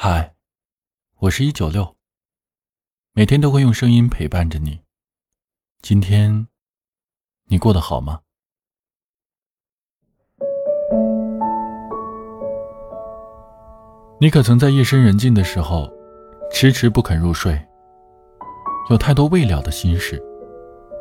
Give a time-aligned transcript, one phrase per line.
[0.00, 0.32] 嗨，
[1.18, 1.96] 我是一九六，
[3.14, 4.78] 每天都会用声音陪伴着你。
[5.82, 6.46] 今天
[7.46, 8.20] 你过得好吗？
[14.20, 15.92] 你可曾在夜深人静的时候，
[16.52, 17.60] 迟迟不肯入睡？
[18.90, 20.22] 有太多未了的心事，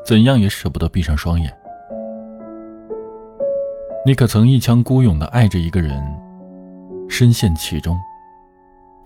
[0.04, 1.56] 怎样也舍不得闭上双眼。
[4.04, 6.04] 你可曾一腔孤勇的爱着一个人，
[7.08, 7.96] 深陷其中？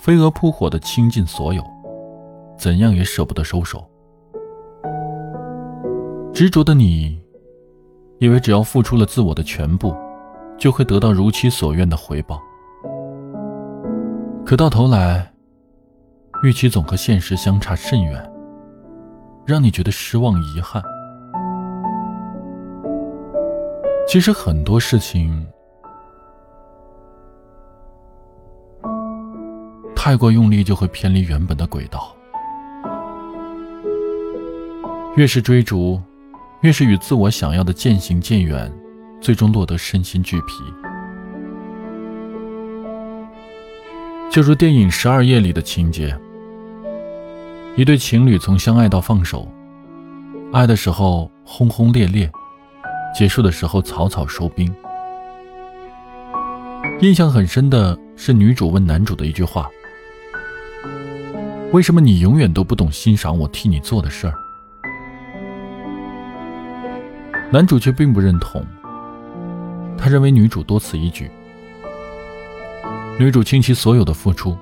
[0.02, 1.64] 飞蛾扑火的倾尽所有，
[2.58, 3.88] 怎样也舍不得收手。
[6.34, 7.22] 执着的你，
[8.18, 9.96] 以为只要付出了自我的全部，
[10.58, 12.42] 就会得到如其所愿的回报。
[14.44, 15.32] 可到头来，
[16.42, 18.34] 预期总和现实相差甚远，
[19.46, 20.82] 让你觉得失望遗憾。
[24.08, 25.46] 其实很多事情。
[30.04, 32.12] 太过用力就会偏离原本的轨道，
[35.16, 36.02] 越是追逐，
[36.62, 38.74] 越是与自我想要的渐行渐远，
[39.22, 40.64] 最终落得身心俱疲。
[44.32, 46.18] 就如电影《十二夜》里的情节，
[47.76, 49.48] 一对情侣从相爱到放手，
[50.52, 52.28] 爱的时候轰轰烈烈，
[53.16, 54.74] 结束的时候草草收兵。
[57.02, 59.70] 印象很深的是女主问男主的一句话。
[61.74, 64.34] 为什么你永远都不懂欣赏我替你做的事儿？
[67.50, 68.66] 男主却并不认同，
[69.98, 71.32] 他认为女主多此一举。
[73.18, 74.58] 女主倾其所有的付出，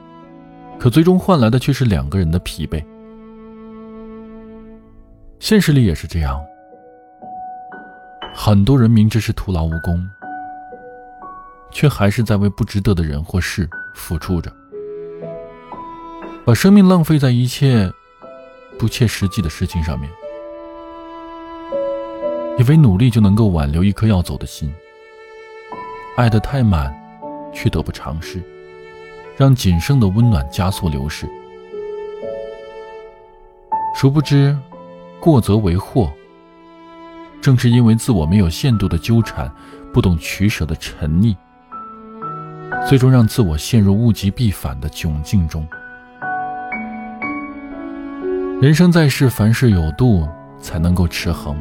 [0.79, 2.83] 可最终换来的却是两个人的疲惫。
[5.39, 6.39] 现实里也是这样，
[8.35, 10.07] 很多人明知是徒劳无功，
[11.71, 14.51] 却还是在为不值得的人或事付出着。
[16.49, 17.93] 把生命浪费在一切
[18.79, 20.09] 不切实际的事情上面，
[22.57, 24.73] 以为努力就能够挽留一颗要走的心，
[26.17, 26.91] 爱得太满，
[27.53, 28.41] 却得不偿失，
[29.37, 31.29] 让仅剩的温暖加速流逝。
[33.93, 34.57] 殊不知，
[35.19, 36.11] 过则为祸。
[37.39, 39.53] 正是因为自我没有限度的纠缠，
[39.93, 41.35] 不懂取舍的沉溺，
[42.87, 45.63] 最终让自我陷入物极必反的窘境中。
[48.61, 50.27] 人生在世，凡事有度，
[50.59, 51.55] 才能够持衡。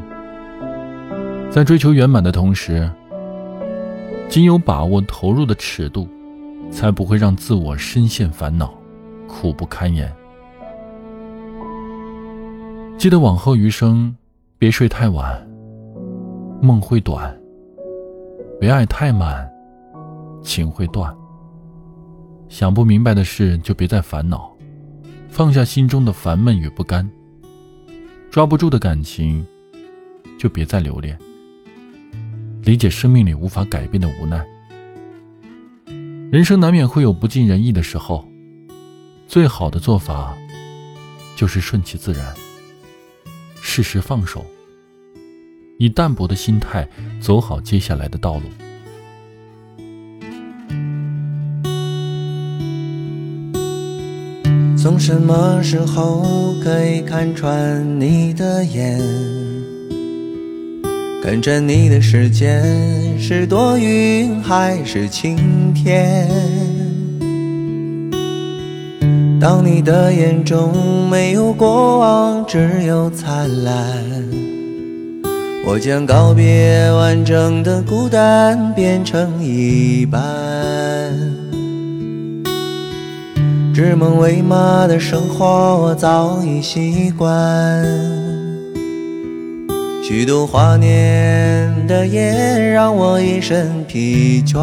[1.49, 2.91] 在追求圆满的同时，
[4.29, 6.09] 仅有把握投入的尺度，
[6.73, 8.75] 才不会让自我深陷烦恼，
[9.29, 10.13] 苦不堪言。
[12.99, 14.13] 记得往后余生，
[14.59, 15.41] 别睡太晚，
[16.61, 17.33] 梦会短；
[18.59, 19.49] 别爱太满，
[20.43, 21.15] 情会断。
[22.49, 24.53] 想不明白的事，就别再烦恼。
[25.29, 27.09] 放下心中的烦闷与不甘，
[28.31, 29.47] 抓不住的感情，
[30.39, 31.17] 就别再留恋。
[32.65, 34.45] 理解生命里无法改变的无奈，
[36.31, 38.27] 人生难免会有不尽人意的时候，
[39.27, 40.37] 最好的做法，
[41.37, 42.35] 就是顺其自然，
[43.63, 44.45] 适时放手，
[45.79, 46.87] 以淡泊的心态
[47.21, 48.43] 走好接下来的道路。
[54.81, 59.01] 从什么时候可以看穿你的眼？
[61.21, 62.63] 看着你的时间
[63.19, 65.37] 是多云还是晴
[65.75, 66.29] 天？
[69.41, 73.75] 当你的眼中没有过往，只有灿烂，
[75.67, 80.23] 我将告别完整的孤单，变成一半。
[83.79, 87.87] 指梦为马的生活，我早已习惯。
[90.03, 94.59] 虚度华年的夜，让我一身疲倦。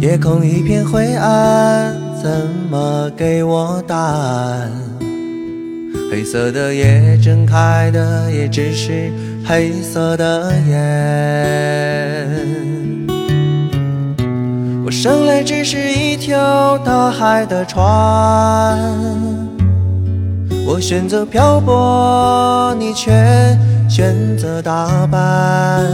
[0.00, 4.70] 夜空一片灰暗，怎么给我答案？
[6.12, 9.10] 黑色的夜，睁开的也只是
[9.46, 12.53] 黑色的眼。
[15.04, 17.84] 生来只是一条大海的船，
[20.66, 23.12] 我选择漂泊，你却
[23.86, 25.84] 选择打扮，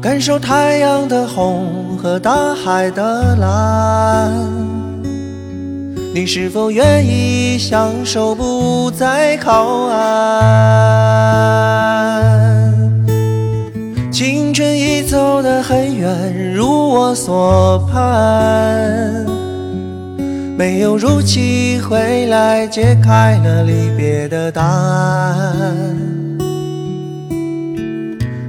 [0.00, 4.30] 感受太阳的红和大海的蓝。
[6.14, 11.91] 你是否愿意相守，不再靠岸？
[15.72, 19.24] 很远，如我所盼。
[20.54, 25.96] 没有如期回来，解开了离别的答案。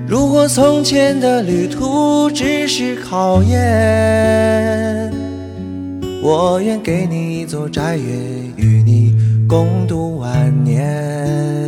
[0.05, 5.09] 如果从前的旅途只是考验，
[6.21, 8.05] 我愿给你一座宅院，
[8.57, 9.15] 与你
[9.47, 11.62] 共度晚年。